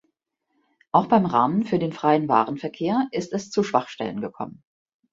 Auch 0.91 1.05
beim 1.05 1.27
Rahmen 1.27 1.63
für 1.63 1.77
den 1.77 1.93
freien 1.93 2.27
Warenverkehr 2.27 3.07
ist 3.11 3.33
es 3.33 3.51
zu 3.51 3.61
Schwachstellen 3.61 4.19
gekommen. 4.19 4.63